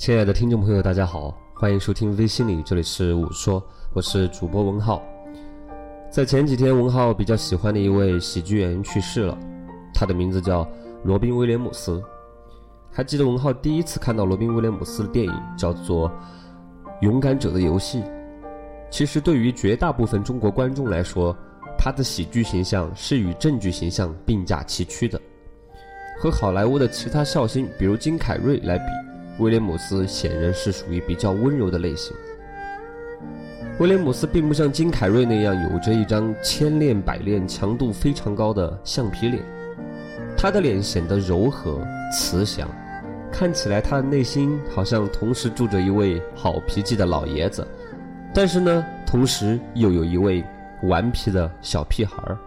[0.00, 3.62] 亲爱的听众朋友，大家好，欢迎收听微心理，这里是五说，
[3.92, 5.02] 我是主播文浩。
[6.10, 9.36] 在前几天，文浩比较喜欢的一位喜剧演员去世了，
[9.92, 10.66] 他的名字叫
[11.04, 12.02] 罗宾威廉姆斯。
[12.90, 16.08] 还记得文浩第一次看到罗宾威廉姆斯的电影叫做
[17.02, 18.00] 《勇敢者的游戏》。
[18.90, 21.36] 其实对于绝大部分中国观众来说，
[21.76, 25.20] 他的喜剧形象是与正剧形象并驾齐驱的。
[26.18, 29.09] 和好莱坞的其他笑星，比如金凯瑞来比。
[29.40, 32.14] 威廉姆斯显然是属于比较温柔的类型。
[33.78, 39.42] 威廉姆斯并不像金凯瑞那样有着一张千练百练、强度非常高的橡皮脸，
[40.36, 41.80] 他的脸显得柔和
[42.12, 42.68] 慈祥，
[43.32, 47.66] 看起来他的内心好像同时住着一位好脾气的老爷子，
[48.34, 50.44] 但是呢，同时又有一位
[50.82, 52.38] 顽皮的小屁孩儿。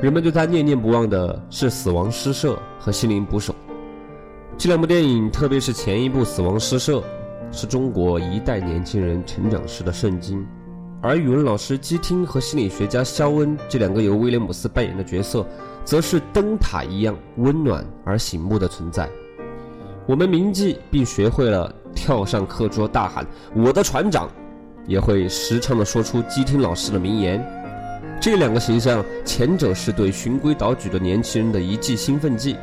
[0.00, 3.52] 人们对他念念不忘的是《死亡诗社》和《心灵捕手》。
[4.58, 6.98] 这两部电影，特别是前一部《死亡诗社》，
[7.52, 10.44] 是中国一代年轻人成长时的圣经；
[11.00, 15.46] 而语文老师基汀和心理学家肖恩这两个由威廉姆斯扮演的角色，
[15.84, 19.08] 则是灯塔一样温暖而醒目的存在。
[20.06, 24.28] 我们铭记并学会了跳上课桌大喊“我的船长”，
[24.88, 27.40] 也会时常的说出基汀老师的名言。
[28.20, 32.56] 这两个形象，前者是对循规蹈矩的年轻人的一剂兴奋剂。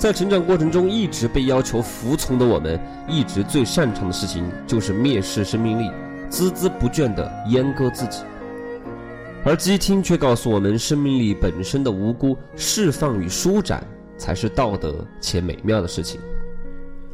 [0.00, 5.90] 在成长过程中一直被要求服从的我们，一直最擅长的事情就是蔑视生命力，
[6.30, 8.22] 孜孜不倦地阉割自己。
[9.44, 16.18] 而基汀却告诉我们，生命力本身的无辜，释放与舒展才是道德且美妙的事情。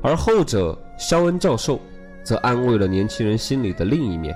[0.01, 1.81] 而后者，肖恩教授，
[2.23, 4.33] 则安慰了年轻人心里的另一面：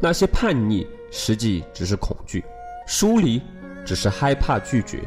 [0.00, 2.44] 那些叛逆实际只是恐惧，
[2.86, 3.42] 疏离
[3.84, 5.00] 只是害怕拒绝。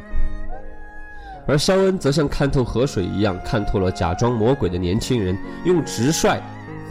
[1.46, 6.40] 而肖恩则像看透河水一样，看透了假装魔鬼的年轻人，用直率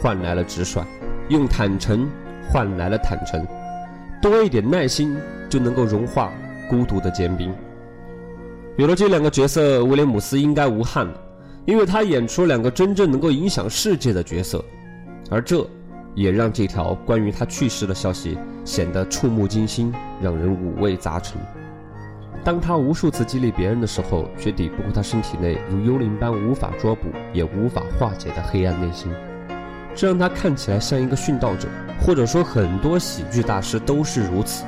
[0.00, 0.84] 换来了直率，
[1.28, 2.08] 用坦诚
[2.48, 3.44] 换来了坦诚。
[4.22, 5.16] 多一点耐心，
[5.50, 6.32] 就能够融化
[6.70, 7.52] 孤独的坚冰。
[8.76, 11.14] 有了这两个角色，威廉姆斯应该无憾了，
[11.66, 14.64] 因为他演出两个真正能够影响世界的角色，
[15.30, 15.66] 而这
[16.14, 21.40] 也让这条关于他去世的消息显得触目惊心，让人五味杂陈。
[22.44, 29.10] 当他无数次激励别人的时候，却抵不过他身体内如幽灵般无法捉捕也无法化解的黑暗内心，
[29.94, 31.66] 这让他看起来像一个殉道者，
[32.02, 34.66] 或者说很多喜剧大师都是如此。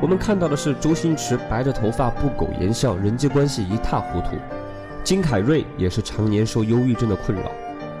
[0.00, 4.36] 我们看到的是周星驰白着头发不苟言笑，人际关系一塌糊涂；
[5.02, 7.50] 金凯瑞也是常年受忧郁症的困扰，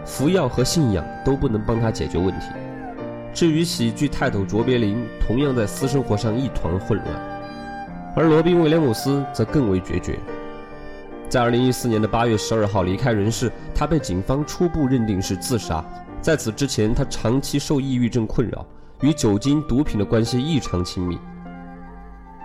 [0.06, 2.46] 服药和信仰都不能帮他解决问题。
[3.34, 7.39] 至于喜剧泰斗卓别林，同样在私生活上一团混乱。
[8.16, 10.18] 而罗宾·威廉姆斯则更为决绝。
[11.28, 15.84] 在2014年的8月12号离开人世，他被警方初步认定是自杀。
[16.20, 18.66] 在此之前，他长期受抑郁症困扰，
[19.00, 21.18] 与酒精、毒品的关系异常亲密。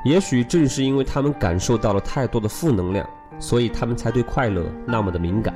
[0.05, 3.09] 也许正是因为他们感受到了太多的负能量，
[3.39, 5.53] 所以他们才对快乐那么的敏感，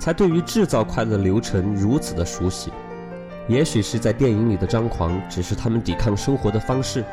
[0.00, 2.72] 才对于制造快乐的流程如此的熟悉。
[3.46, 7.04] 也许是在电影里的张狂，只是他们抵抗生活的方式。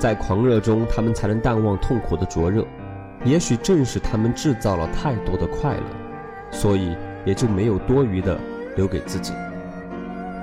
[0.00, 2.64] 在狂热中，他们才能淡忘痛苦的灼热。
[3.22, 5.82] 也许正是他们制造了太多的快乐，
[6.50, 6.96] 所以
[7.26, 8.38] 也就没有多余的
[8.76, 9.34] 留给自己。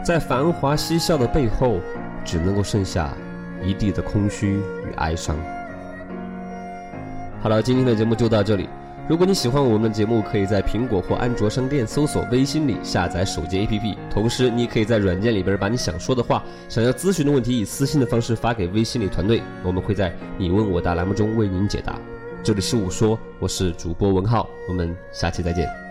[0.06, 1.80] 在繁华嬉笑的背后，
[2.24, 3.12] 只能够剩下
[3.64, 5.36] 一地的空虚与哀伤。
[7.42, 8.70] 好了，今天的节目就到这里。
[9.10, 13.96] 如果你喜欢我们的节目，可以在苹果或安卓商店搜索“微信里”，下载手机 APP。
[14.10, 21.98] 同时，你可以在软件里边把你想说的话、想要咨询的问题，以私信的方式发给微信里团队，我们会在“你问我答”栏目中为您解答。
[22.44, 25.87] 这里是我说，我是主播文浩，我们下期再见。